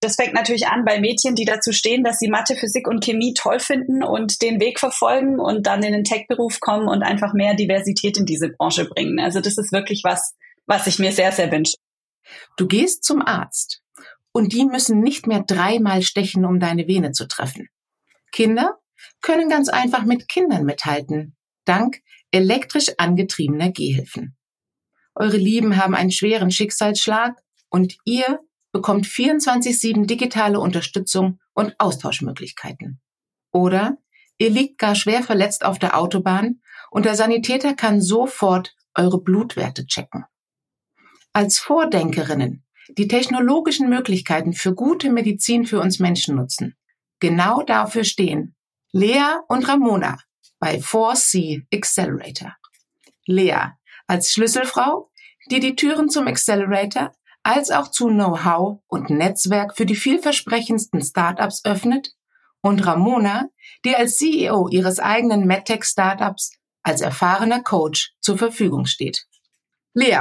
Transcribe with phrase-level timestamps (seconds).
[0.00, 3.34] Das fängt natürlich an bei Mädchen, die dazu stehen, dass sie Mathe, Physik und Chemie
[3.34, 7.54] toll finden und den Weg verfolgen und dann in den Tech-Beruf kommen und einfach mehr
[7.54, 9.18] Diversität in diese Branche bringen.
[9.18, 10.34] Also das ist wirklich was,
[10.66, 11.74] was ich mir sehr, sehr wünsche.
[12.56, 13.82] Du gehst zum Arzt
[14.30, 17.68] und die müssen nicht mehr dreimal stechen, um deine Vene zu treffen.
[18.30, 18.78] Kinder
[19.20, 24.36] können ganz einfach mit Kindern mithalten, dank elektrisch angetriebener Gehhilfen.
[25.14, 28.38] Eure Lieben haben einen schweren Schicksalsschlag und ihr
[28.72, 33.00] bekommt 24-7 digitale Unterstützung und Austauschmöglichkeiten.
[33.52, 33.98] Oder
[34.38, 36.60] ihr liegt gar schwer verletzt auf der Autobahn
[36.90, 40.24] und der Sanitäter kann sofort eure Blutwerte checken.
[41.32, 42.64] Als Vordenkerinnen,
[42.96, 46.76] die technologischen Möglichkeiten für gute Medizin für uns Menschen nutzen,
[47.20, 48.54] genau dafür stehen
[48.92, 50.18] Lea und Ramona
[50.58, 52.56] bei 4C Accelerator.
[53.26, 53.72] Lea
[54.06, 55.10] als Schlüsselfrau,
[55.50, 61.64] die die Türen zum Accelerator als auch zu Know-how und Netzwerk für die vielversprechendsten Startups
[61.64, 62.14] öffnet
[62.60, 63.48] und Ramona,
[63.84, 69.26] die als CEO ihres eigenen MedTech-Startups als erfahrener Coach zur Verfügung steht.
[69.94, 70.20] Lea,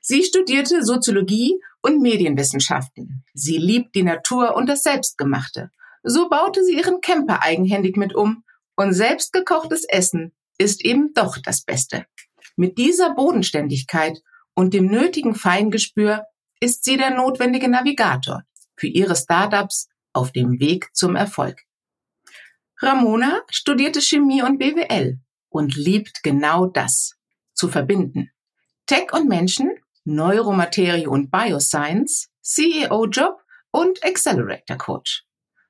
[0.00, 3.24] sie studierte Soziologie und Medienwissenschaften.
[3.34, 5.70] Sie liebt die Natur und das Selbstgemachte.
[6.02, 8.44] So baute sie ihren Camper eigenhändig mit um
[8.76, 12.06] und selbstgekochtes Essen ist eben doch das Beste.
[12.56, 14.20] Mit dieser Bodenständigkeit
[14.54, 16.24] und dem nötigen Feingespür
[16.60, 18.42] ist sie der notwendige Navigator
[18.76, 21.62] für ihre Startups auf dem Weg zum Erfolg.
[22.80, 27.16] Ramona studierte Chemie und BWL und liebt genau das,
[27.54, 28.30] zu verbinden.
[28.86, 29.70] Tech und Menschen,
[30.04, 35.24] Neuromaterie und Bioscience, CEO-Job und Accelerator-Coach.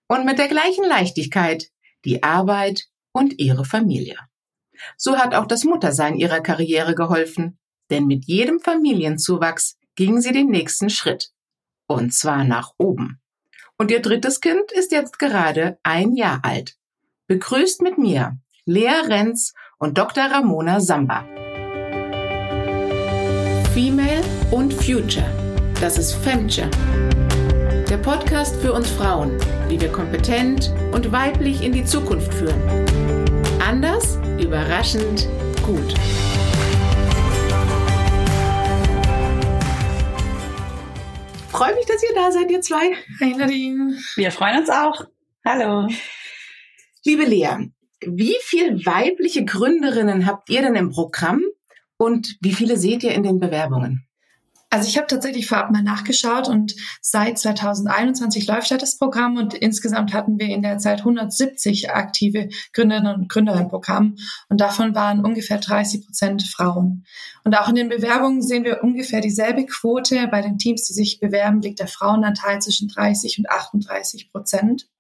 [0.09, 1.69] Und mit der gleichen Leichtigkeit
[2.05, 4.19] die Arbeit und ihre Familie.
[4.97, 7.59] So hat auch das Muttersein ihrer Karriere geholfen,
[7.91, 11.31] denn mit jedem Familienzuwachs ging sie den nächsten Schritt.
[11.89, 13.21] Und zwar nach oben.
[13.79, 16.77] Und ihr drittes Kind ist jetzt gerade ein Jahr alt.
[17.27, 20.25] Begrüßt mit mir Lea Renz und Dr.
[20.25, 21.25] Ramona Samba.
[23.75, 25.31] Female und Future.
[25.81, 26.71] Das ist Femture.
[27.91, 32.61] Der Podcast für uns Frauen, wie wir kompetent und weiblich in die Zukunft führen.
[33.61, 35.29] Anders, überraschend,
[35.65, 35.95] gut.
[41.57, 42.93] Freue mich, dass ihr da seid, ihr zwei.
[43.19, 43.99] Hi Nadine.
[44.17, 45.07] Wir freuen uns auch.
[45.43, 45.89] Hallo.
[47.03, 47.71] Liebe Lea,
[48.05, 51.43] wie viele weibliche Gründerinnen habt ihr denn im Programm
[51.97, 54.06] und wie viele seht ihr in den Bewerbungen?
[54.77, 59.55] Also ich habe tatsächlich vorab mal nachgeschaut und seit 2021 läuft ja das Programm und
[59.55, 64.17] insgesamt hatten wir in der Zeit 170 aktive Gründerinnen und Gründer im Programm
[64.51, 67.07] und davon waren ungefähr 30 Prozent Frauen.
[67.43, 70.29] Und auch in den Bewerbungen sehen wir ungefähr dieselbe Quote.
[70.29, 74.91] Bei den Teams, die sich bewerben, liegt der Frauenanteil zwischen 30 und 38 Prozent.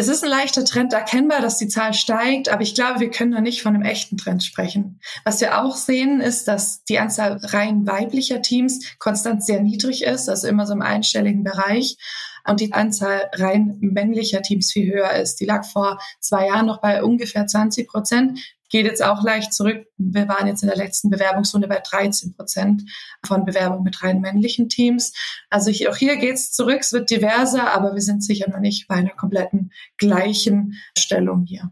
[0.00, 3.32] Es ist ein leichter Trend erkennbar, dass die Zahl steigt, aber ich glaube, wir können
[3.32, 4.98] da nicht von einem echten Trend sprechen.
[5.26, 10.30] Was wir auch sehen, ist, dass die Anzahl rein weiblicher Teams konstant sehr niedrig ist,
[10.30, 11.98] also immer so im einstelligen Bereich
[12.46, 15.38] und die Anzahl rein männlicher Teams viel höher ist.
[15.38, 19.86] Die lag vor zwei Jahren noch bei ungefähr 20 Prozent geht jetzt auch leicht zurück.
[19.98, 22.82] Wir waren jetzt in der letzten Bewerbungsrunde bei 13 Prozent
[23.26, 25.12] von Bewerbungen mit rein männlichen Teams.
[25.50, 28.88] Also ich, auch hier geht's zurück, es wird diverser, aber wir sind sicher noch nicht
[28.88, 31.70] bei einer kompletten gleichen Stellung hier.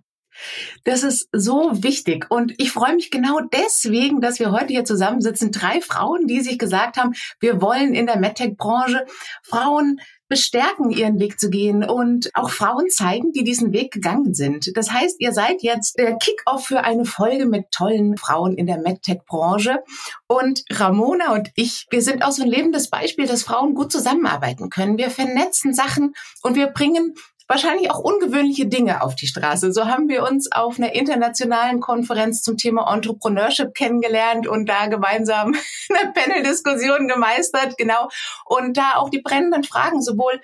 [0.84, 2.26] Das ist so wichtig.
[2.30, 5.52] Und ich freue mich genau deswegen, dass wir heute hier zusammensitzen.
[5.52, 9.04] Drei Frauen, die sich gesagt haben, wir wollen in der MedTech-Branche
[9.42, 14.76] Frauen bestärken, ihren Weg zu gehen und auch Frauen zeigen, die diesen Weg gegangen sind.
[14.76, 18.78] Das heißt, ihr seid jetzt der Kickoff für eine Folge mit tollen Frauen in der
[18.78, 19.78] MedTech-Branche.
[20.26, 24.70] Und Ramona und ich, wir sind auch so ein lebendes Beispiel, dass Frauen gut zusammenarbeiten
[24.70, 24.98] können.
[24.98, 27.14] Wir vernetzen Sachen und wir bringen
[27.48, 29.72] wahrscheinlich auch ungewöhnliche Dinge auf die Straße.
[29.72, 35.54] So haben wir uns auf einer internationalen Konferenz zum Thema Entrepreneurship kennengelernt und da gemeinsam
[35.88, 38.08] eine Panel-Diskussion gemeistert, genau.
[38.44, 40.40] Und da auch die brennenden Fragen sowohl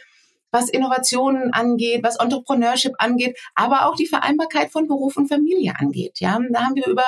[0.50, 6.20] was Innovationen angeht, was Entrepreneurship angeht, aber auch die Vereinbarkeit von Beruf und Familie angeht.
[6.20, 7.05] Ja, da haben wir über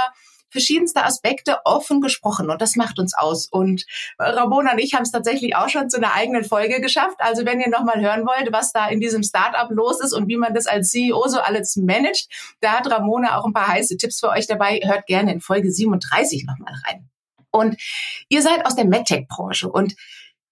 [0.50, 3.48] verschiedenste Aspekte offen gesprochen und das macht uns aus.
[3.50, 3.84] Und
[4.18, 7.16] Ramona und ich haben es tatsächlich auch schon zu einer eigenen Folge geschafft.
[7.18, 10.36] Also wenn ihr nochmal hören wollt, was da in diesem Startup los ist und wie
[10.36, 12.28] man das als CEO so alles managt,
[12.60, 14.80] da hat Ramona auch ein paar heiße Tipps für euch dabei.
[14.84, 17.08] Hört gerne in Folge 37 nochmal rein.
[17.50, 17.80] Und
[18.28, 19.94] ihr seid aus der MedTech-Branche und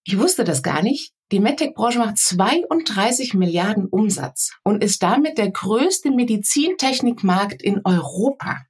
[0.07, 1.13] ich wusste das gar nicht.
[1.33, 8.67] Die MedTech-Branche macht 32 Milliarden Umsatz und ist damit der größte Medizintechnikmarkt in Europa.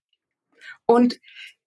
[0.86, 1.18] Und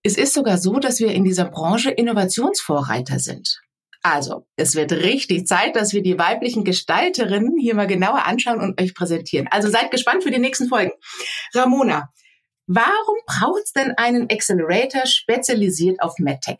[0.04, 3.62] es ist sogar so, dass wir in dieser Branche Innovationsvorreiter sind.
[4.04, 8.80] Also, es wird richtig Zeit, dass wir die weiblichen Gestalterinnen hier mal genauer anschauen und
[8.80, 9.48] euch präsentieren.
[9.52, 10.92] Also seid gespannt für die nächsten Folgen.
[11.54, 12.10] Ramona,
[12.68, 16.60] warum braucht es denn einen Accelerator spezialisiert auf MedTech?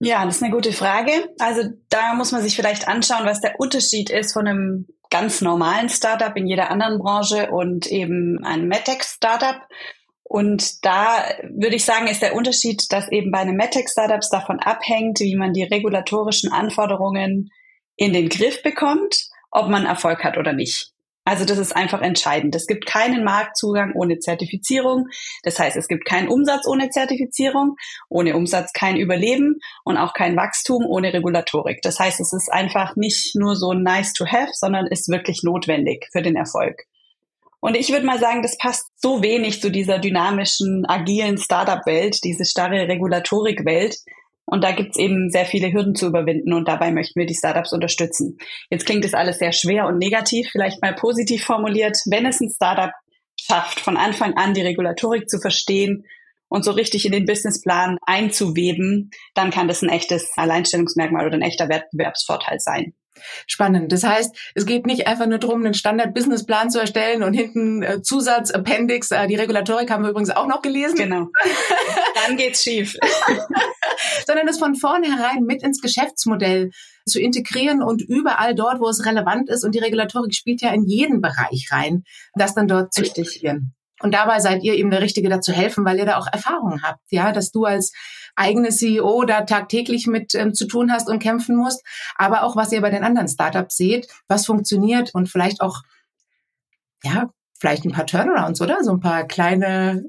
[0.00, 1.12] Ja, das ist eine gute Frage.
[1.38, 5.88] Also da muss man sich vielleicht anschauen, was der Unterschied ist von einem ganz normalen
[5.88, 9.62] Startup in jeder anderen Branche und eben einem MedTech-Startup.
[10.24, 15.20] Und da würde ich sagen, ist der Unterschied, dass eben bei einem MedTech-Startups davon abhängt,
[15.20, 17.50] wie man die regulatorischen Anforderungen
[17.96, 20.94] in den Griff bekommt, ob man Erfolg hat oder nicht.
[21.26, 22.54] Also das ist einfach entscheidend.
[22.54, 25.06] Es gibt keinen Marktzugang ohne Zertifizierung.
[25.42, 27.76] Das heißt, es gibt keinen Umsatz ohne Zertifizierung,
[28.10, 31.80] ohne Umsatz kein Überleben und auch kein Wachstum ohne Regulatorik.
[31.82, 36.08] Das heißt, es ist einfach nicht nur so nice to have, sondern ist wirklich notwendig
[36.12, 36.84] für den Erfolg.
[37.64, 42.44] Und ich würde mal sagen, das passt so wenig zu dieser dynamischen, agilen Startup-Welt, diese
[42.44, 43.96] starre Regulatorik-Welt,
[44.44, 47.72] und da gibt's eben sehr viele Hürden zu überwinden und dabei möchten wir die Startups
[47.72, 48.36] unterstützen.
[48.68, 51.96] Jetzt klingt das alles sehr schwer und negativ, vielleicht mal positiv formuliert.
[52.04, 52.92] Wenn es ein Startup
[53.40, 56.04] schafft, von Anfang an die Regulatorik zu verstehen
[56.48, 61.42] und so richtig in den Businessplan einzuweben, dann kann das ein echtes Alleinstellungsmerkmal oder ein
[61.42, 62.92] echter Wettbewerbsvorteil sein.
[63.46, 63.92] Spannend.
[63.92, 68.02] Das heißt, es geht nicht einfach nur darum, einen Standard-Businessplan zu erstellen und hinten äh,
[68.02, 70.96] Zusatz, Appendix, äh, die Regulatorik haben wir übrigens auch noch gelesen.
[70.96, 71.28] Genau.
[72.26, 72.96] Dann geht's schief.
[74.26, 76.70] Sondern es von vornherein mit ins Geschäftsmodell
[77.06, 80.84] zu integrieren und überall dort, wo es relevant ist, und die Regulatorik spielt ja in
[80.84, 83.74] jeden Bereich rein, das dann dort zu integrieren.
[84.00, 87.00] Und dabei seid ihr eben der Richtige, dazu helfen, weil ihr da auch Erfahrungen habt,
[87.10, 87.92] ja, dass du als
[88.36, 91.82] eigene CEO da tagtäglich mit ähm, zu tun hast und kämpfen musst,
[92.16, 95.82] aber auch was ihr bei den anderen Startups seht, was funktioniert und vielleicht auch,
[97.02, 98.78] ja, vielleicht ein paar Turnarounds, oder?
[98.82, 100.04] So ein paar kleine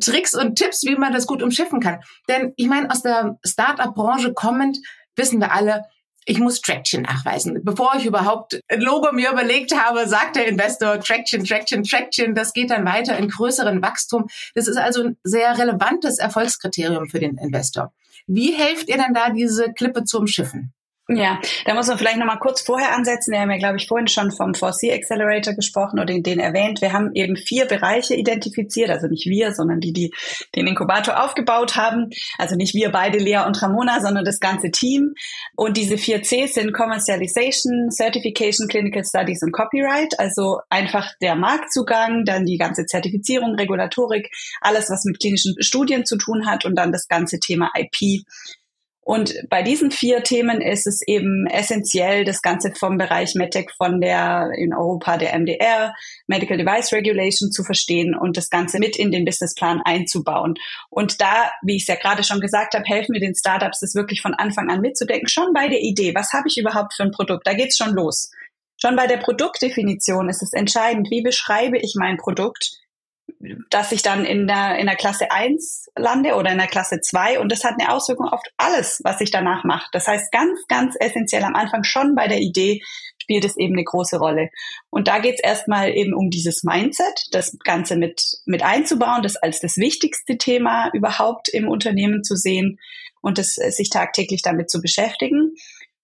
[0.00, 2.00] Tricks und Tipps, wie man das gut umschiffen kann.
[2.28, 4.78] Denn ich meine, aus der Startup-Branche kommend
[5.14, 5.84] wissen wir alle,
[6.28, 7.60] ich muss Traction nachweisen.
[7.64, 12.34] Bevor ich überhaupt ein Logo mir überlegt habe, sagt der Investor Traction, Traction, Traction.
[12.34, 14.26] Das geht dann weiter in größeren Wachstum.
[14.54, 17.94] Das ist also ein sehr relevantes Erfolgskriterium für den Investor.
[18.26, 20.74] Wie helft ihr denn da, diese Klippe zu umschiffen?
[21.10, 23.32] Ja, da muss man vielleicht noch mal kurz vorher ansetzen.
[23.32, 26.82] Wir haben ja, glaube ich, vorhin schon vom 4C Accelerator gesprochen oder den erwähnt.
[26.82, 30.12] Wir haben eben vier Bereiche identifiziert, also nicht wir, sondern die, die
[30.54, 32.10] den Inkubator aufgebaut haben.
[32.36, 35.14] Also nicht wir beide, Lea und Ramona, sondern das ganze Team.
[35.56, 40.12] Und diese vier Cs sind Commercialization, Certification, Clinical Studies und Copyright.
[40.18, 44.28] Also einfach der Marktzugang, dann die ganze Zertifizierung, Regulatorik,
[44.60, 48.26] alles, was mit klinischen Studien zu tun hat und dann das ganze Thema IP
[49.08, 54.02] und bei diesen vier Themen ist es eben essentiell, das Ganze vom Bereich MedTech von
[54.02, 55.94] der in Europa der MDR,
[56.26, 60.56] Medical Device Regulation zu verstehen und das Ganze mit in den Businessplan einzubauen.
[60.90, 63.94] Und da, wie ich es ja gerade schon gesagt habe, helfen wir den Startups, das
[63.94, 67.10] wirklich von Anfang an mitzudenken, schon bei der Idee, was habe ich überhaupt für ein
[67.10, 67.46] Produkt?
[67.46, 68.30] Da geht's schon los.
[68.76, 72.72] Schon bei der Produktdefinition ist es entscheidend, wie beschreibe ich mein Produkt,
[73.70, 77.38] dass ich dann in der, in der Klasse 1 lande oder in der Klasse 2
[77.38, 79.88] und das hat eine Auswirkung auf alles, was ich danach mache.
[79.92, 82.82] Das heißt, ganz, ganz essentiell am Anfang schon bei der Idee
[83.18, 84.50] spielt es eben eine große Rolle.
[84.90, 89.36] Und da geht es erstmal eben um dieses Mindset, das Ganze mit, mit einzubauen, das
[89.36, 92.80] als das wichtigste Thema überhaupt im Unternehmen zu sehen
[93.20, 95.52] und das, sich tagtäglich damit zu beschäftigen.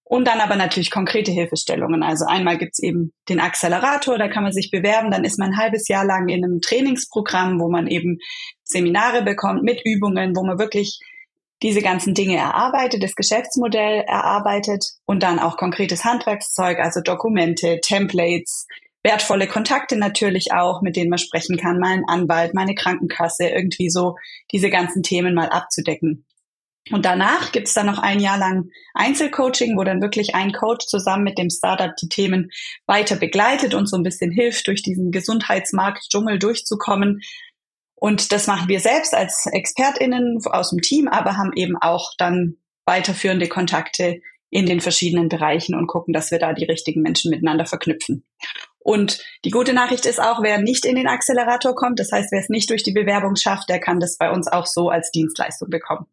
[0.06, 2.02] Und dann aber natürlich konkrete Hilfestellungen.
[2.02, 5.56] Also einmal gibt's eben den Accelerator, da kann man sich bewerben, dann ist man ein
[5.56, 8.18] halbes Jahr lang in einem Trainingsprogramm, wo man eben
[8.64, 11.00] Seminare bekommt mit Übungen, wo man wirklich
[11.62, 18.66] diese ganzen Dinge erarbeitet, das Geschäftsmodell erarbeitet und dann auch konkretes Handwerkszeug, also Dokumente, Templates,
[19.02, 23.88] wertvolle Kontakte natürlich auch, mit denen man sprechen kann, mal einen Anwalt, meine Krankenkasse, irgendwie
[23.88, 24.16] so
[24.52, 26.26] diese ganzen Themen mal abzudecken.
[26.90, 31.24] Und danach gibt's dann noch ein Jahr lang Einzelcoaching, wo dann wirklich ein Coach zusammen
[31.24, 32.50] mit dem Startup die Themen
[32.86, 37.22] weiter begleitet und so ein bisschen hilft, durch diesen Gesundheitsmarkt-Dschungel durchzukommen.
[37.94, 42.56] Und das machen wir selbst als ExpertInnen aus dem Team, aber haben eben auch dann
[42.84, 47.64] weiterführende Kontakte in den verschiedenen Bereichen und gucken, dass wir da die richtigen Menschen miteinander
[47.64, 48.24] verknüpfen.
[48.78, 52.40] Und die gute Nachricht ist auch, wer nicht in den Accelerator kommt, das heißt, wer
[52.40, 55.70] es nicht durch die Bewerbung schafft, der kann das bei uns auch so als Dienstleistung
[55.70, 56.06] bekommen.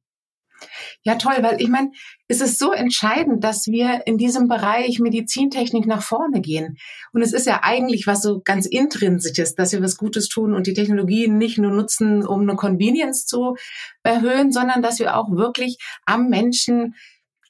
[1.04, 1.92] Ja, toll, weil ich meine,
[2.28, 6.78] es ist so entscheidend, dass wir in diesem Bereich Medizintechnik nach vorne gehen.
[7.14, 10.68] Und es ist ja eigentlich was so ganz intrinsisches, dass wir was Gutes tun und
[10.68, 13.56] die Technologien nicht nur nutzen, um eine Convenience zu
[14.04, 16.96] erhöhen, sondern dass wir auch wirklich am Menschen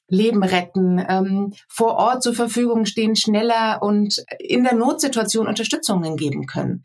[0.08, 6.46] Leben retten, ähm, vor Ort zur Verfügung stehen, schneller und in der Notsituation Unterstützungen geben
[6.46, 6.84] können.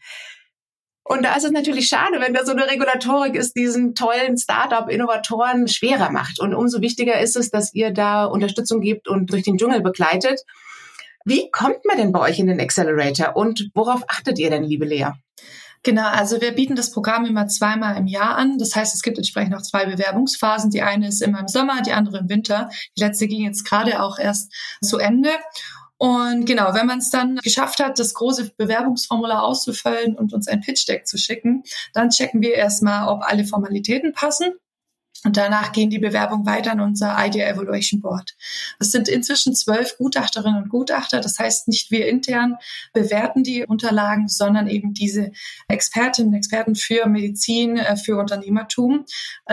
[1.09, 5.67] Und da ist es natürlich schade, wenn da so eine Regulatorik ist, diesen tollen Startup-Innovatoren
[5.67, 6.39] schwerer macht.
[6.39, 10.41] Und umso wichtiger ist es, dass ihr da Unterstützung gebt und durch den Dschungel begleitet.
[11.23, 14.85] Wie kommt man denn bei euch in den Accelerator und worauf achtet ihr denn, liebe
[14.85, 15.11] Lea?
[15.83, 18.57] Genau, also wir bieten das Programm immer zweimal im Jahr an.
[18.57, 20.71] Das heißt, es gibt entsprechend auch zwei Bewerbungsphasen.
[20.71, 22.69] Die eine ist immer im Sommer, die andere im Winter.
[22.97, 25.29] Die letzte ging jetzt gerade auch erst zu Ende.
[25.97, 30.61] Und genau, wenn man es dann geschafft hat, das große Bewerbungsformular auszufüllen und uns ein
[30.61, 31.63] Pitch-Deck zu schicken,
[31.93, 34.53] dann checken wir erstmal, ob alle Formalitäten passen.
[35.23, 38.35] Und danach gehen die Bewerbungen weiter an unser Idea Evaluation Board.
[38.79, 41.21] Es sind inzwischen zwölf Gutachterinnen und Gutachter.
[41.21, 42.57] Das heißt, nicht wir intern
[42.93, 45.31] bewerten die Unterlagen, sondern eben diese
[45.67, 49.05] Expertinnen und Experten für Medizin, äh, für Unternehmertum.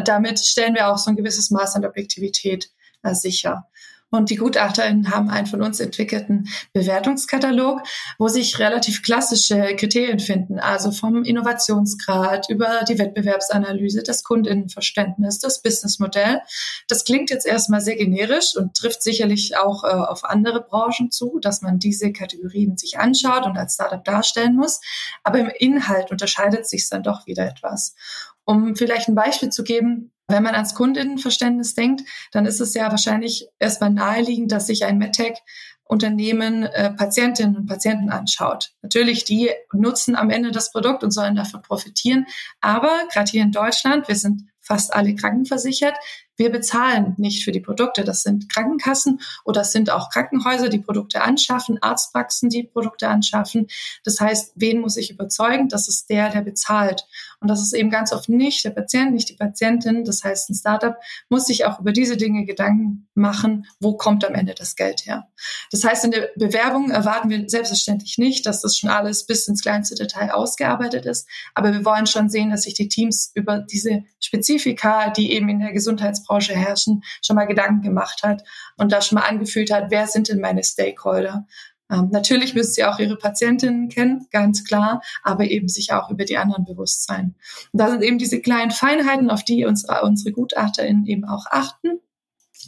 [0.04, 2.70] Damit stellen wir auch so ein gewisses Maß an Objektivität
[3.02, 3.66] äh, sicher.
[4.14, 7.82] Und die GutachterInnen haben einen von uns entwickelten Bewertungskatalog,
[8.16, 15.62] wo sich relativ klassische Kriterien finden, also vom Innovationsgrad über die Wettbewerbsanalyse, das Kundinnenverständnis, das
[15.62, 16.42] Businessmodell.
[16.86, 21.40] Das klingt jetzt erstmal sehr generisch und trifft sicherlich auch äh, auf andere Branchen zu,
[21.40, 24.80] dass man diese Kategorien sich anschaut und als Startup darstellen muss.
[25.24, 27.96] Aber im Inhalt unterscheidet sich dann doch wieder etwas.
[28.44, 32.02] Um vielleicht ein Beispiel zu geben, wenn man ans Kundinnenverständnis denkt,
[32.32, 35.42] dann ist es ja wahrscheinlich erstmal naheliegend, dass sich ein MedTech
[35.86, 38.72] Unternehmen äh, Patientinnen und Patienten anschaut.
[38.80, 42.26] Natürlich, die nutzen am Ende das Produkt und sollen davon profitieren.
[42.60, 45.94] Aber gerade hier in Deutschland, wir sind fast alle krankenversichert.
[46.36, 48.04] Wir bezahlen nicht für die Produkte.
[48.04, 53.68] Das sind Krankenkassen oder das sind auch Krankenhäuser, die Produkte anschaffen, Arztpraxen, die Produkte anschaffen.
[54.04, 55.68] Das heißt, wen muss ich überzeugen?
[55.68, 57.06] Das ist der, der bezahlt.
[57.40, 60.04] Und das ist eben ganz oft nicht der Patient, nicht die Patientin.
[60.04, 60.96] Das heißt, ein Startup
[61.28, 65.28] muss sich auch über diese Dinge Gedanken machen, wo kommt am Ende das Geld her.
[65.70, 69.62] Das heißt, in der Bewerbung erwarten wir selbstverständlich nicht, dass das schon alles bis ins
[69.62, 71.28] kleinste Detail ausgearbeitet ist.
[71.54, 75.60] Aber wir wollen schon sehen, dass sich die Teams über diese Spezifika, die eben in
[75.60, 78.42] der Gesundheits Finanzbranche herrschen, schon mal Gedanken gemacht hat
[78.76, 81.46] und da schon mal angefühlt hat, wer sind denn meine Stakeholder?
[81.90, 86.24] Ähm, natürlich müssen sie auch ihre Patientinnen kennen, ganz klar, aber eben sich auch über
[86.24, 87.34] die anderen bewusst sein.
[87.72, 92.00] Und da sind eben diese kleinen Feinheiten, auf die unsere, unsere GutachterInnen eben auch achten.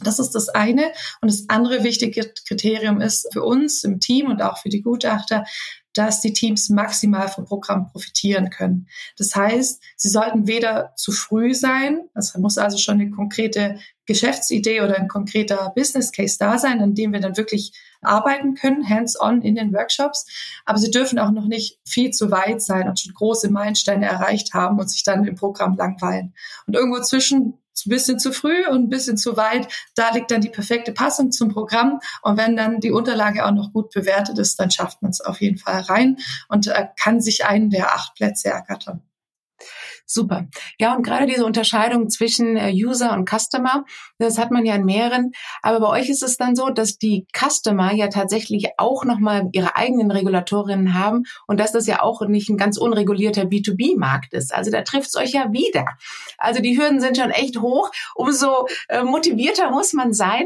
[0.03, 0.91] Das ist das eine.
[1.21, 5.43] Und das andere wichtige Kriterium ist für uns im Team und auch für die Gutachter,
[5.97, 8.87] dass die Teams maximal vom Programm profitieren können.
[9.17, 14.81] Das heißt, sie sollten weder zu früh sein, es muss also schon eine konkrete Geschäftsidee
[14.81, 19.41] oder ein konkreter Business Case da sein, an dem wir dann wirklich arbeiten können, hands-on
[19.41, 20.25] in den Workshops.
[20.65, 24.53] Aber sie dürfen auch noch nicht viel zu weit sein und schon große Meilensteine erreicht
[24.53, 26.33] haben und sich dann im Programm langweilen.
[26.65, 29.67] Und irgendwo zwischen ein bisschen zu früh und ein bisschen zu weit.
[29.95, 31.99] Da liegt dann die perfekte Passung zum Programm.
[32.21, 35.41] Und wenn dann die Unterlage auch noch gut bewertet ist, dann schafft man es auf
[35.41, 36.17] jeden Fall rein
[36.49, 39.06] und äh, kann sich einen der acht Plätze ergattern.
[40.09, 40.47] Super.
[40.79, 43.83] Ja, und gerade diese Unterscheidung zwischen äh, User und Customer,
[44.19, 45.33] das hat man ja in mehreren.
[45.61, 49.75] Aber bei euch ist es dann so, dass die Customer ja tatsächlich auch nochmal ihre
[49.75, 54.55] eigenen Regulatorinnen haben und dass das ja auch nicht ein ganz unregulierter B2B-Markt ist.
[54.55, 55.85] Also da trifft es euch ja wieder.
[56.37, 57.91] Also die Hürden sind schon echt hoch.
[58.15, 60.45] Umso äh, motivierter muss man sein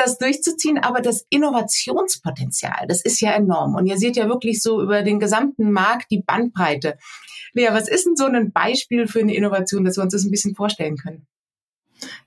[0.00, 3.74] das durchzuziehen, aber das Innovationspotenzial, das ist ja enorm.
[3.74, 6.98] Und ihr seht ja wirklich so über den gesamten Markt die Bandbreite.
[7.52, 10.30] Lea, was ist denn so ein Beispiel für eine Innovation, dass wir uns das ein
[10.30, 11.26] bisschen vorstellen können?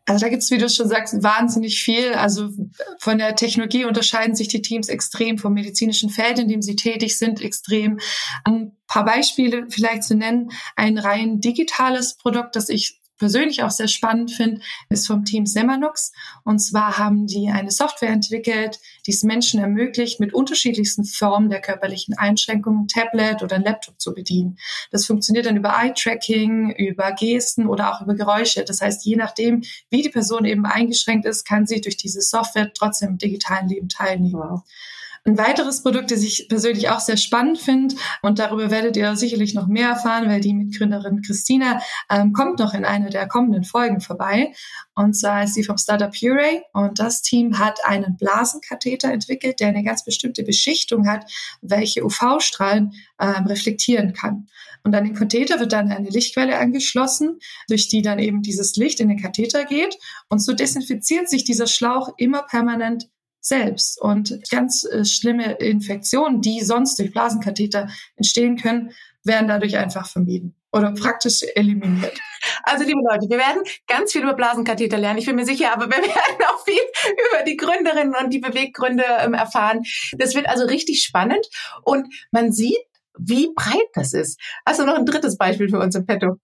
[0.05, 2.13] Also da gibt's, wie du schon sagst, wahnsinnig viel.
[2.13, 2.49] Also
[2.99, 7.17] von der Technologie unterscheiden sich die Teams extrem vom medizinischen Feld, in dem sie tätig
[7.17, 7.99] sind, extrem.
[8.43, 10.51] Ein paar Beispiele vielleicht zu nennen.
[10.75, 16.11] Ein rein digitales Produkt, das ich persönlich auch sehr spannend finde, ist vom Team Semanox.
[16.43, 21.61] Und zwar haben die eine Software entwickelt, die es Menschen ermöglicht, mit unterschiedlichsten Formen der
[21.61, 24.57] körperlichen Einschränkungen Tablet oder Laptop zu bedienen.
[24.91, 28.63] Das funktioniert dann über Eye-Tracking, über Gesten oder auch über Geräusche.
[28.63, 32.71] Das heißt, je nachdem, wie die Person eben eingeschränkt ist, kann sie durch diese Software
[32.73, 34.33] trotzdem im digitalen Leben teilnehmen.
[34.33, 34.63] Wow.
[35.25, 39.53] Ein weiteres Produkt, das ich persönlich auch sehr spannend finde, und darüber werdet ihr sicherlich
[39.53, 44.01] noch mehr erfahren, weil die Mitgründerin Christina ähm, kommt noch in einer der kommenden Folgen
[44.01, 44.51] vorbei.
[44.95, 49.69] Und zwar ist sie vom Startup Puree und das Team hat einen Blasenkatheter entwickelt, der
[49.69, 54.47] eine ganz bestimmte Beschichtung hat, welche UV-Strahlen ähm, reflektieren kann.
[54.83, 57.39] Und an den Katheter wird dann eine Lichtquelle angeschlossen,
[57.69, 59.97] durch die dann eben dieses Licht in den Katheter geht.
[60.27, 63.07] Und so desinfiziert sich dieser Schlauch immer permanent
[63.43, 64.01] selbst.
[64.01, 68.91] Und ganz äh, schlimme Infektionen, die sonst durch Blasenkatheter entstehen können,
[69.23, 72.17] werden dadurch einfach vermieden oder praktisch eliminiert.
[72.63, 75.87] Also liebe Leute, wir werden ganz viel über Blasenkatheter lernen, ich bin mir sicher, aber
[75.87, 76.81] wir werden auch viel
[77.29, 79.83] über die Gründerinnen und die Beweggründe ähm, erfahren.
[80.17, 81.47] Das wird also richtig spannend
[81.83, 82.77] und man sieht,
[83.17, 84.41] wie breit das ist.
[84.65, 86.35] Also noch ein drittes Beispiel für uns im Petto.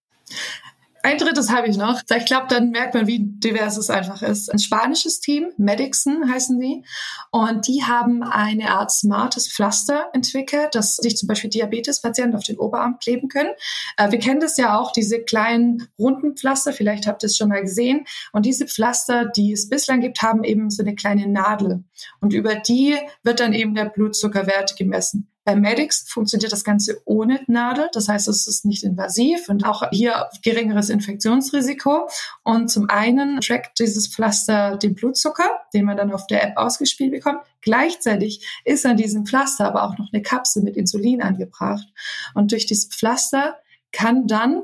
[1.01, 2.01] Ein drittes habe ich noch.
[2.15, 4.51] Ich glaube, dann merkt man, wie divers es einfach ist.
[4.51, 6.84] Ein spanisches Team, Medixon heißen die,
[7.32, 12.58] und die haben eine Art smartes Pflaster entwickelt, das sich zum Beispiel Diabetespatienten auf den
[12.58, 13.51] Oberarm kleben können.
[13.98, 17.50] Äh, wir kennen das ja auch, diese kleinen runden Pflaster, vielleicht habt ihr es schon
[17.50, 18.06] mal gesehen.
[18.34, 21.84] Und diese Pflaster, die es bislang gibt, haben eben so eine kleine Nadel.
[22.20, 25.29] Und über die wird dann eben der Blutzuckerwert gemessen.
[25.50, 27.89] Bei Medix funktioniert das Ganze ohne Nadel.
[27.91, 32.08] Das heißt, es ist nicht invasiv und auch hier geringeres Infektionsrisiko.
[32.44, 37.10] Und zum einen trackt dieses Pflaster den Blutzucker, den man dann auf der App ausgespielt
[37.10, 37.39] bekommt.
[37.62, 41.88] Gleichzeitig ist an diesem Pflaster aber auch noch eine Kapsel mit Insulin angebracht.
[42.36, 43.58] Und durch dieses Pflaster
[43.91, 44.62] kann dann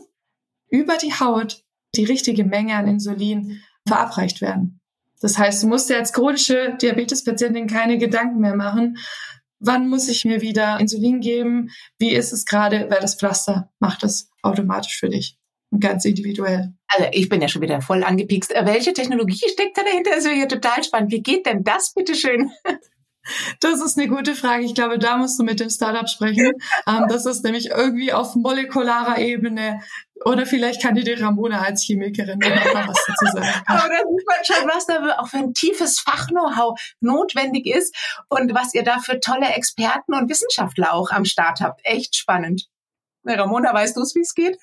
[0.70, 1.63] über die Haut
[1.96, 4.80] die richtige Menge an Insulin verabreicht werden.
[5.20, 8.98] Das heißt, du musst dir als chronische Diabetespatientin keine Gedanken mehr machen,
[9.65, 11.69] wann muss ich mir wieder Insulin geben,
[12.00, 15.38] wie ist es gerade, weil das Pflaster macht es automatisch für dich
[15.79, 16.74] ganz individuell.
[16.88, 18.53] Also ich bin ja schon wieder voll angepikst.
[18.63, 20.12] Welche Technologie steckt da dahinter?
[20.15, 21.12] Das wäre ja total spannend.
[21.12, 22.51] Wie geht denn das, bitteschön?
[23.60, 24.65] Das ist eine gute Frage.
[24.65, 26.53] Ich glaube, da musst du mit dem Startup sprechen.
[26.88, 29.82] Ähm, das ist nämlich irgendwie auf molekularer Ebene.
[30.24, 33.48] Oder vielleicht kann dir die Ramona als Chemikerin noch was dazu sagen.
[33.65, 37.96] Aber da sieht man schon, was da auch für ein tiefes Fach-Know-how notwendig ist
[38.29, 41.82] und was ihr da für tolle Experten und Wissenschaftler auch am Start habt.
[41.84, 42.67] Echt spannend.
[43.25, 44.58] Ramona, weißt du es, wie es geht?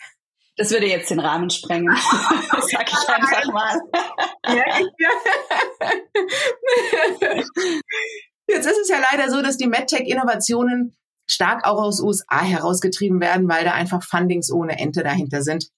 [0.57, 1.89] Das würde jetzt den Rahmen sprengen.
[1.89, 3.81] das sag ich einfach mal.
[4.47, 4.65] Ja,
[8.49, 10.95] Jetzt ist es ja leider so, dass die MedTech-Innovationen
[11.27, 15.71] stark auch aus USA herausgetrieben werden, weil da einfach Fundings ohne Ente dahinter sind.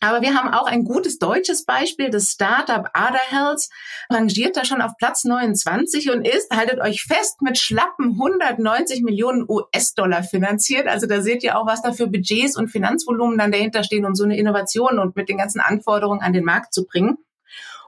[0.00, 2.10] Aber wir haben auch ein gutes deutsches Beispiel.
[2.10, 3.68] Das Startup Ada Health
[4.08, 9.44] rangiert da schon auf Platz 29 und ist, haltet euch fest, mit schlappen 190 Millionen
[9.48, 10.86] US-Dollar finanziert.
[10.86, 14.14] Also da seht ihr auch, was da für Budgets und Finanzvolumen dann dahinter stehen, um
[14.14, 17.18] so eine Innovation und mit den ganzen Anforderungen an den Markt zu bringen.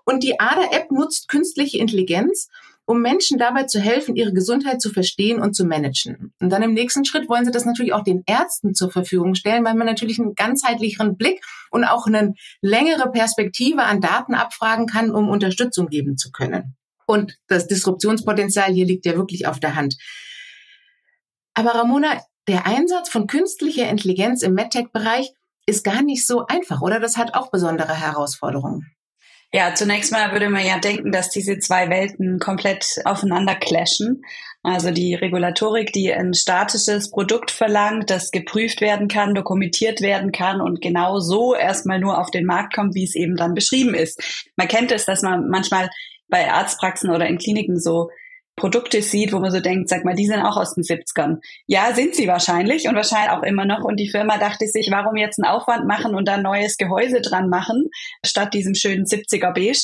[0.05, 2.49] Und die ADA-App nutzt künstliche Intelligenz
[2.85, 6.33] um Menschen dabei zu helfen, ihre Gesundheit zu verstehen und zu managen.
[6.41, 9.65] Und dann im nächsten Schritt wollen sie das natürlich auch den Ärzten zur Verfügung stellen,
[9.65, 15.11] weil man natürlich einen ganzheitlicheren Blick und auch eine längere Perspektive an Daten abfragen kann,
[15.11, 16.77] um Unterstützung geben zu können.
[17.07, 19.97] Und das Disruptionspotenzial hier liegt ja wirklich auf der Hand.
[21.55, 25.33] Aber Ramona, der Einsatz von künstlicher Intelligenz im MedTech-Bereich
[25.67, 27.01] ist gar nicht so einfach, oder?
[27.01, 28.93] Das hat auch besondere Herausforderungen.
[29.53, 34.23] Ja, zunächst mal würde man ja denken, dass diese zwei Welten komplett aufeinander clashen.
[34.63, 40.61] Also die Regulatorik, die ein statisches Produkt verlangt, das geprüft werden kann, dokumentiert werden kann
[40.61, 44.45] und genau so erstmal nur auf den Markt kommt, wie es eben dann beschrieben ist.
[44.57, 45.91] Man kennt es, dass man manchmal
[46.29, 48.11] bei Arztpraxen oder in Kliniken so
[48.57, 51.39] Produkte sieht, wo man so denkt, sag mal, die sind auch aus den 70ern.
[51.67, 53.85] Ja, sind sie wahrscheinlich und wahrscheinlich auch immer noch.
[53.85, 57.49] Und die Firma dachte sich, warum jetzt einen Aufwand machen und dann neues Gehäuse dran
[57.49, 57.89] machen,
[58.25, 59.81] statt diesem schönen 70er Beige,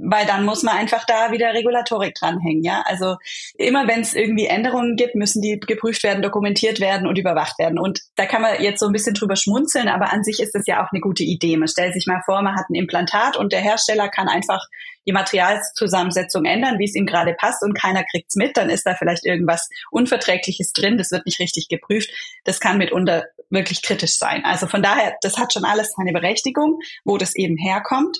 [0.00, 2.62] weil dann muss man einfach da wieder Regulatorik dranhängen.
[2.62, 3.16] Ja, also
[3.56, 7.78] immer wenn es irgendwie Änderungen gibt, müssen die geprüft werden, dokumentiert werden und überwacht werden.
[7.78, 10.66] Und da kann man jetzt so ein bisschen drüber schmunzeln, aber an sich ist das
[10.66, 11.56] ja auch eine gute Idee.
[11.56, 14.64] Man stellt sich mal vor, man hat ein Implantat und der Hersteller kann einfach
[15.06, 18.94] die Materialzusammensetzung ändern, wie es ihm gerade passt und keiner kriegt's mit, dann ist da
[18.94, 22.10] vielleicht irgendwas Unverträgliches drin, das wird nicht richtig geprüft.
[22.44, 24.44] Das kann mitunter wirklich kritisch sein.
[24.44, 28.18] Also von daher, das hat schon alles seine Berechtigung, wo das eben herkommt.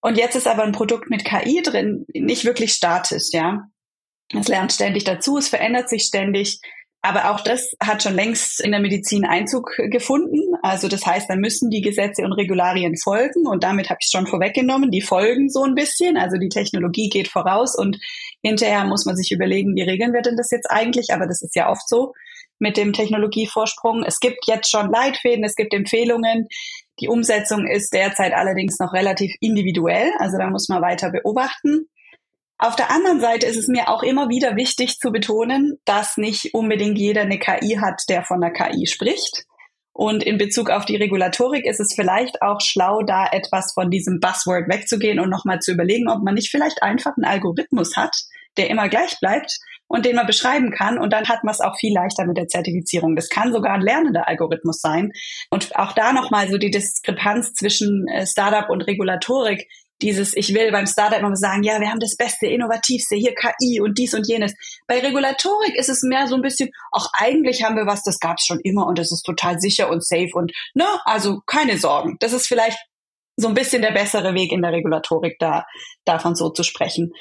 [0.00, 3.68] Und jetzt ist aber ein Produkt mit KI drin, nicht wirklich statisch, ja.
[4.34, 6.60] Es lernt ständig dazu, es verändert sich ständig.
[7.02, 10.40] Aber auch das hat schon längst in der Medizin Einzug gefunden.
[10.62, 13.46] Also das heißt, da müssen die Gesetze und Regularien folgen.
[13.46, 16.16] Und damit habe ich schon vorweggenommen, die folgen so ein bisschen.
[16.16, 17.98] Also die Technologie geht voraus und
[18.42, 21.12] hinterher muss man sich überlegen, wie regeln wir denn das jetzt eigentlich?
[21.12, 22.12] Aber das ist ja oft so
[22.58, 24.02] mit dem Technologievorsprung.
[24.02, 26.48] Es gibt jetzt schon Leitfäden, es gibt Empfehlungen.
[27.00, 30.10] Die Umsetzung ist derzeit allerdings noch relativ individuell.
[30.18, 31.88] Also da muss man weiter beobachten.
[32.58, 36.54] Auf der anderen Seite ist es mir auch immer wieder wichtig zu betonen, dass nicht
[36.54, 39.44] unbedingt jeder eine KI hat, der von der KI spricht.
[39.96, 44.20] Und in Bezug auf die Regulatorik ist es vielleicht auch schlau, da etwas von diesem
[44.20, 48.14] Buzzword wegzugehen und nochmal zu überlegen, ob man nicht vielleicht einfach einen Algorithmus hat,
[48.58, 49.56] der immer gleich bleibt
[49.88, 50.98] und den man beschreiben kann.
[50.98, 53.16] Und dann hat man es auch viel leichter mit der Zertifizierung.
[53.16, 55.12] Das kann sogar ein lernender Algorithmus sein.
[55.48, 59.66] Und auch da nochmal so die Diskrepanz zwischen äh, Startup und Regulatorik
[60.02, 63.80] dieses, ich will beim Startup immer sagen, ja, wir haben das Beste, Innovativste, hier KI
[63.80, 64.52] und dies und jenes.
[64.86, 68.36] Bei Regulatorik ist es mehr so ein bisschen, auch eigentlich haben wir was, das gab
[68.38, 72.16] es schon immer und das ist total sicher und safe und, ne, also keine Sorgen.
[72.20, 72.78] Das ist vielleicht
[73.36, 75.66] so ein bisschen der bessere Weg in der Regulatorik, da,
[76.04, 77.12] davon so zu sprechen.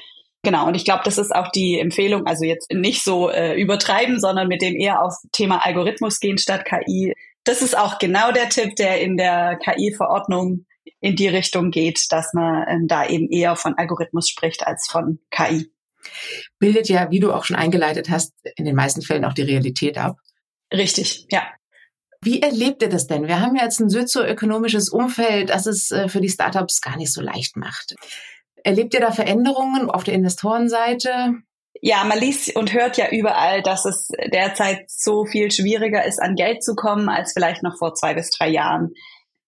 [0.44, 4.20] Genau, und ich glaube, das ist auch die Empfehlung, also jetzt nicht so äh, übertreiben,
[4.20, 7.14] sondern mit dem eher auf Thema Algorithmus gehen statt KI.
[7.46, 10.66] Das ist auch genau der Tipp, der in der KI-Verordnung
[11.06, 15.20] in die Richtung geht, dass man ähm, da eben eher von Algorithmus spricht als von
[15.30, 15.72] KI.
[16.58, 19.98] Bildet ja, wie du auch schon eingeleitet hast, in den meisten Fällen auch die Realität
[19.98, 20.18] ab.
[20.74, 21.44] Richtig, ja.
[22.22, 23.28] Wie erlebt ihr das denn?
[23.28, 27.22] Wir haben jetzt ein sozioökonomisches Umfeld, das es äh, für die Startups gar nicht so
[27.22, 27.96] leicht macht.
[28.64, 31.36] Erlebt ihr da Veränderungen auf der Investorenseite?
[31.82, 36.34] Ja, man liest und hört ja überall, dass es derzeit so viel schwieriger ist, an
[36.34, 38.94] Geld zu kommen, als vielleicht noch vor zwei bis drei Jahren.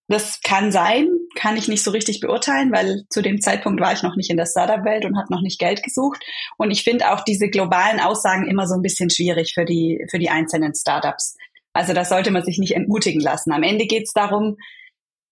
[0.09, 4.03] Das kann sein, kann ich nicht so richtig beurteilen, weil zu dem Zeitpunkt war ich
[4.03, 6.23] noch nicht in der Startup-Welt und habe noch nicht Geld gesucht.
[6.57, 10.17] Und ich finde auch diese globalen Aussagen immer so ein bisschen schwierig für die, für
[10.17, 11.35] die einzelnen Startups.
[11.73, 13.51] Also da sollte man sich nicht entmutigen lassen.
[13.51, 14.57] Am Ende geht es darum,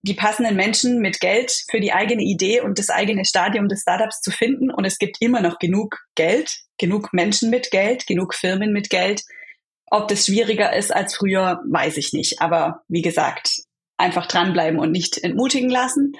[0.03, 4.21] die passenden Menschen mit Geld für die eigene Idee und das eigene Stadium des Startups
[4.21, 4.69] zu finden.
[4.69, 9.23] Und es gibt immer noch genug Geld, genug Menschen mit Geld, genug Firmen mit Geld.
[9.87, 12.41] Ob das schwieriger ist als früher, weiß ich nicht.
[12.41, 13.64] Aber wie gesagt,
[13.97, 16.13] einfach dranbleiben und nicht entmutigen lassen.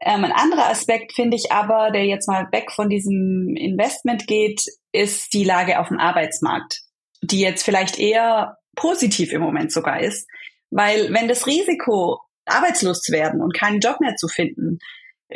[0.00, 4.62] Ähm, ein anderer Aspekt finde ich aber, der jetzt mal weg von diesem Investment geht,
[4.92, 6.82] ist die Lage auf dem Arbeitsmarkt,
[7.22, 10.28] die jetzt vielleicht eher positiv im Moment sogar ist.
[10.70, 14.78] Weil wenn das Risiko arbeitslos zu werden und keinen Job mehr zu finden,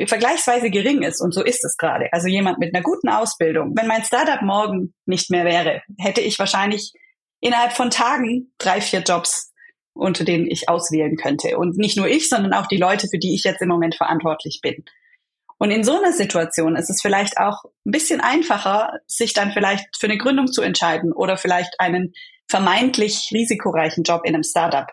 [0.07, 1.21] vergleichsweise gering ist.
[1.21, 2.09] Und so ist es gerade.
[2.13, 3.75] Also jemand mit einer guten Ausbildung.
[3.77, 6.93] Wenn mein Startup morgen nicht mehr wäre, hätte ich wahrscheinlich
[7.41, 9.52] innerhalb von Tagen drei, vier Jobs,
[9.95, 11.59] unter denen ich auswählen könnte.
[11.59, 14.61] Und nicht nur ich, sondern auch die Leute, für die ich jetzt im Moment verantwortlich
[14.63, 14.85] bin.
[15.59, 19.97] Und in so einer Situation ist es vielleicht auch ein bisschen einfacher, sich dann vielleicht
[19.97, 22.15] für eine Gründung zu entscheiden oder vielleicht einen
[22.49, 24.89] vermeintlich risikoreichen Job in einem Startup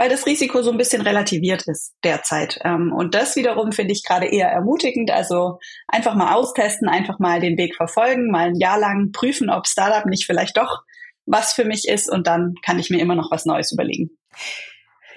[0.00, 2.58] weil das Risiko so ein bisschen relativiert ist derzeit.
[2.64, 5.10] Ähm, und das wiederum finde ich gerade eher ermutigend.
[5.10, 9.66] Also einfach mal austesten, einfach mal den Weg verfolgen, mal ein Jahr lang prüfen, ob
[9.66, 10.84] Startup nicht vielleicht doch
[11.30, 14.10] was für mich ist und dann kann ich mir immer noch was Neues überlegen.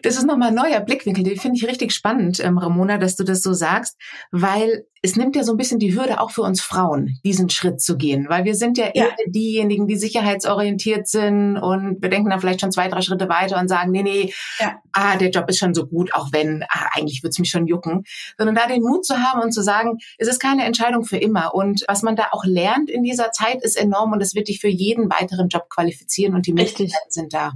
[0.04, 3.24] Das ist nochmal ein neuer Blickwinkel, den finde ich richtig spannend, ähm, Ramona, dass du
[3.24, 3.98] das so sagst,
[4.32, 7.82] weil es nimmt ja so ein bisschen die Hürde auch für uns Frauen, diesen Schritt
[7.82, 9.06] zu gehen, weil wir sind ja, ja.
[9.06, 13.60] eher diejenigen, die sicherheitsorientiert sind und wir denken dann vielleicht schon zwei, drei Schritte weiter
[13.60, 14.76] und sagen, nee, nee, ja.
[14.92, 18.04] ah, der Job ist schon so gut, auch wenn, ah, eigentlich wird's mich schon jucken,
[18.38, 21.56] sondern da den Mut zu haben und zu sagen, es ist keine Entscheidung für immer
[21.56, 24.60] und was man da auch lernt in dieser Zeit ist enorm und es wird dich
[24.60, 27.54] für jeden weiteren Job qualifizieren und die Möglichkeiten sind da.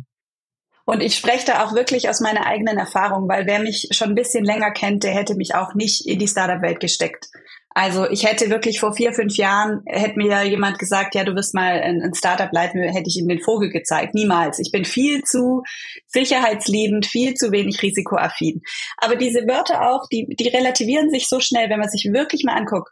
[0.89, 4.15] Und ich spreche da auch wirklich aus meiner eigenen Erfahrung, weil wer mich schon ein
[4.15, 7.27] bisschen länger kennt, der hätte mich auch nicht in die Startup-Welt gesteckt.
[7.71, 11.53] Also ich hätte wirklich vor vier, fünf Jahren, hätte mir jemand gesagt, ja, du wirst
[11.53, 14.15] mal ein, ein Startup leiten, hätte ich ihm den Vogel gezeigt.
[14.15, 14.59] Niemals.
[14.59, 15.61] Ich bin viel zu
[16.07, 18.61] sicherheitsliebend, viel zu wenig risikoaffin.
[18.95, 22.55] Aber diese Wörter auch, die, die relativieren sich so schnell, wenn man sich wirklich mal
[22.55, 22.89] anguckt,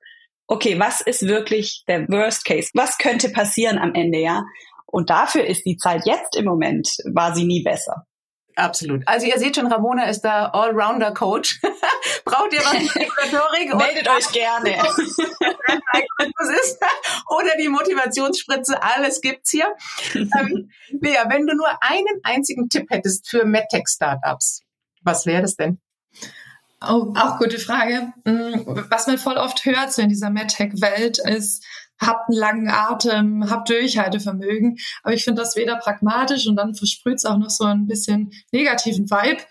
[0.48, 2.72] okay, was ist wirklich der Worst Case?
[2.74, 4.44] Was könnte passieren am Ende, ja?
[4.96, 8.08] Und dafür ist die Zeit jetzt im Moment, war sie nie besser.
[8.56, 9.06] Absolut.
[9.06, 11.60] Also ihr seht schon, Ramona ist da Allrounder-Coach.
[12.24, 13.76] Braucht ihr was mit Rhetorik?
[13.76, 14.70] Meldet euch gerne.
[17.28, 19.68] Oder die Motivationsspritze, alles gibt's hier.
[20.14, 24.62] ähm, Lea, wenn du nur einen einzigen Tipp hättest für MedTech-Startups,
[25.02, 25.82] was wäre das denn?
[26.82, 28.14] Oh, auch gute Frage.
[28.24, 31.66] Mm, was man voll oft hört so in dieser MedTech-Welt ist,
[32.00, 34.78] habt einen langen Atem, habt Durchhaltevermögen.
[35.04, 38.32] Aber ich finde das weder pragmatisch und dann versprüht es auch noch so ein bisschen
[38.52, 39.44] negativen Vibe.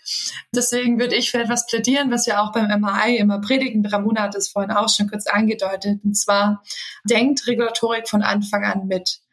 [0.54, 3.84] Deswegen würde ich für etwas plädieren, was wir auch beim MRI immer predigen.
[3.86, 6.00] Ramona hat es vorhin auch schon kurz angedeutet.
[6.04, 6.62] Und zwar
[7.04, 9.23] denkt Regulatorik von Anfang an mit.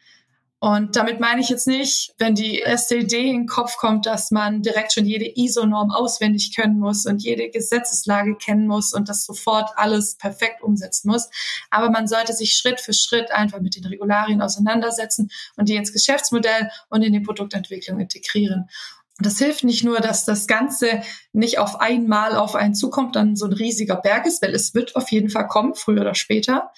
[0.64, 4.62] Und damit meine ich jetzt nicht, wenn die Idee in den Kopf kommt, dass man
[4.62, 9.72] direkt schon jede ISO-Norm auswendig können muss und jede Gesetzeslage kennen muss und das sofort
[9.76, 11.32] alles perfekt umsetzen muss.
[11.72, 15.94] Aber man sollte sich Schritt für Schritt einfach mit den Regularien auseinandersetzen und die ins
[15.94, 18.70] Geschäftsmodell und in die Produktentwicklung integrieren.
[19.18, 21.02] Und das hilft nicht nur, dass das Ganze
[21.34, 24.96] nicht auf einmal auf einen zukommt, dann so ein riesiger Berg ist, weil es wird
[24.96, 26.72] auf jeden Fall kommen, früher oder später.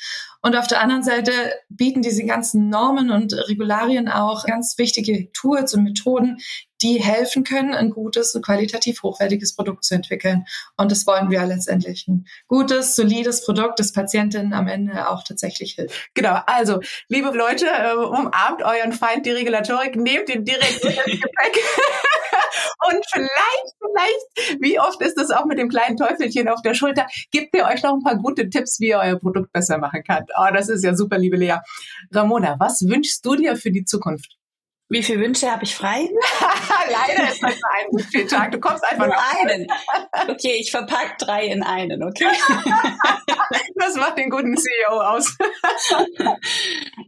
[0.43, 1.31] Und auf der anderen Seite
[1.69, 6.37] bieten diese ganzen Normen und Regularien auch ganz wichtige Tools und Methoden,
[6.81, 10.45] die helfen können, ein gutes und qualitativ hochwertiges Produkt zu entwickeln.
[10.75, 12.09] Und das wollen wir letztendlich.
[12.09, 16.13] Ein gutes, solides Produkt, das Patientinnen am Ende auch tatsächlich hilft.
[16.13, 16.37] Genau.
[16.45, 21.59] Also, liebe Leute, äh, umarmt euren Feind die Regulatorik, nehmt ihn direkt ins Gepäck.
[22.87, 27.07] Und vielleicht, vielleicht, wie oft ist das auch mit dem kleinen Teufelchen auf der Schulter,
[27.31, 30.29] gibt ihr euch noch ein paar gute Tipps, wie ihr euer Produkt besser machen könnt.
[30.37, 31.57] Oh, das ist ja super, liebe Lea.
[32.11, 34.37] Ramona, was wünschst du dir für die Zukunft?
[34.93, 36.07] Wie viele Wünsche habe ich frei?
[36.91, 38.51] Leider ist das ein Tag.
[38.51, 39.65] Du kommst einfach nur einen.
[40.29, 42.27] Okay, ich verpacke drei in einen, okay?
[43.75, 45.35] das macht den guten CEO aus.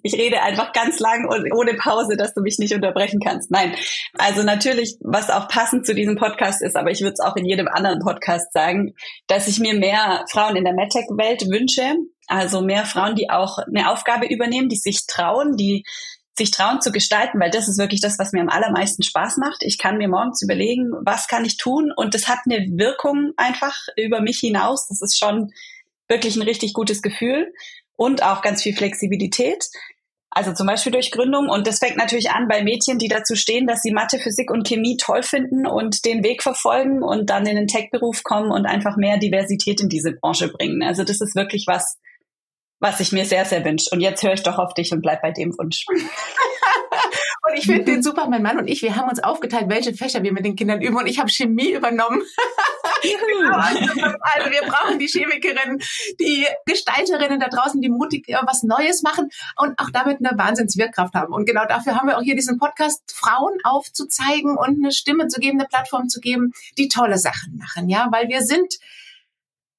[0.02, 3.52] ich rede einfach ganz lang und ohne Pause, dass du mich nicht unterbrechen kannst.
[3.52, 3.76] Nein,
[4.18, 7.46] also natürlich, was auch passend zu diesem Podcast ist, aber ich würde es auch in
[7.46, 8.96] jedem anderen Podcast sagen,
[9.28, 11.98] dass ich mir mehr Frauen in der MedTech-Welt wünsche.
[12.26, 15.84] Also mehr Frauen, die auch eine Aufgabe übernehmen, die sich trauen, die
[16.38, 19.64] sich trauen zu gestalten, weil das ist wirklich das, was mir am allermeisten Spaß macht.
[19.64, 23.76] Ich kann mir morgens überlegen, was kann ich tun und das hat eine Wirkung einfach
[23.96, 24.88] über mich hinaus.
[24.88, 25.54] Das ist schon
[26.08, 27.54] wirklich ein richtig gutes Gefühl
[27.96, 29.66] und auch ganz viel Flexibilität.
[30.30, 31.48] Also zum Beispiel durch Gründung.
[31.48, 34.68] Und das fängt natürlich an bei Mädchen, die dazu stehen, dass sie Mathe, Physik und
[34.68, 38.98] Chemie toll finden und den Weg verfolgen und dann in den Tech-Beruf kommen und einfach
[38.98, 40.84] mehr Diversität in diese Branche bringen.
[40.84, 41.98] Also das ist wirklich was,
[42.80, 43.90] was ich mir sehr, sehr wünsche.
[43.92, 45.86] Und jetzt höre ich doch auf dich und bleib bei dem Wunsch.
[45.90, 50.24] und ich finde den super, mein Mann und ich, wir haben uns aufgeteilt, welche Fächer
[50.24, 50.98] wir mit den Kindern üben.
[50.98, 52.22] Und ich habe Chemie übernommen.
[53.02, 55.80] genau, also wir brauchen die Chemikerinnen,
[56.20, 61.34] die Gestalterinnen da draußen, die mutig was Neues machen und auch damit eine Wahnsinnswirkkraft haben.
[61.34, 65.40] Und genau dafür haben wir auch hier diesen Podcast, Frauen aufzuzeigen und eine Stimme zu
[65.40, 67.90] geben, eine Plattform zu geben, die tolle Sachen machen.
[67.90, 68.76] Ja, weil wir sind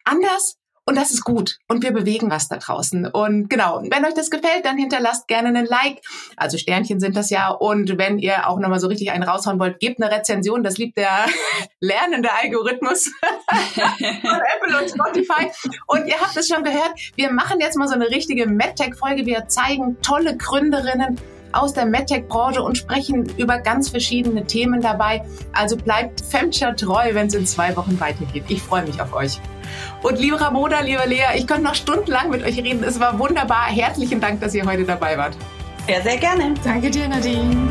[0.05, 0.57] anders,
[0.88, 1.59] und das ist gut.
[1.66, 3.07] Und wir bewegen was da draußen.
[3.07, 6.01] Und genau, wenn euch das gefällt, dann hinterlasst gerne einen Like.
[6.37, 7.51] Also Sternchen sind das ja.
[7.51, 10.62] Und wenn ihr auch nochmal so richtig einen raushauen wollt, gebt eine Rezension.
[10.62, 11.27] Das liebt der
[11.81, 13.11] lernende Algorithmus
[13.51, 15.51] von Apple und Spotify.
[15.88, 19.27] Und ihr habt es schon gehört, wir machen jetzt mal so eine richtige MedTech-Folge.
[19.27, 21.18] Wir zeigen tolle Gründerinnen
[21.53, 25.23] aus der MedTech-Branche und sprechen über ganz verschiedene Themen dabei.
[25.53, 28.45] Also bleibt Femture treu, wenn es in zwei Wochen weitergeht.
[28.49, 29.41] Ich freue mich auf euch.
[30.03, 32.85] Und liebe Ramona, liebe Lea, ich könnte noch stundenlang mit euch reden.
[32.85, 33.67] Es war wunderbar.
[33.67, 35.37] Herzlichen Dank, dass ihr heute dabei wart.
[35.87, 36.55] Sehr, sehr gerne.
[36.65, 37.69] Danke dir, Nadine.